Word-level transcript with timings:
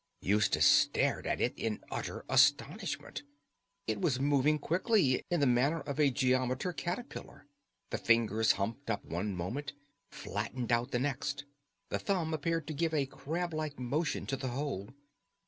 Eustace 0.21 0.65
stared 0.65 1.27
at 1.27 1.39
it 1.39 1.53
in 1.55 1.79
utter 1.91 2.25
astonishment. 2.27 3.21
It 3.85 4.01
was 4.01 4.19
moving 4.19 4.57
quickly, 4.57 5.23
in 5.29 5.41
the 5.41 5.45
manner 5.45 5.81
of 5.81 5.99
a 5.99 6.09
geometer 6.09 6.73
caterpillar, 6.73 7.45
the 7.91 7.99
fingers 7.99 8.53
humped 8.53 8.89
up 8.89 9.05
one 9.05 9.35
moment, 9.35 9.73
flattened 10.09 10.71
out 10.71 10.89
the 10.89 10.97
next; 10.97 11.45
the 11.89 11.99
thumb 11.99 12.33
appeared 12.33 12.65
to 12.69 12.73
give 12.73 12.95
a 12.95 13.05
crab 13.05 13.53
like 13.53 13.77
motion 13.77 14.25
to 14.25 14.35
the 14.35 14.47
whole. 14.47 14.89